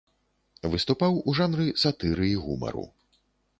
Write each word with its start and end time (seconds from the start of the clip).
Выступаў 0.75 1.19
у 1.29 1.35
жанры 1.41 1.67
сатыры 1.83 2.29
і 2.31 2.35
гумару. 2.49 2.85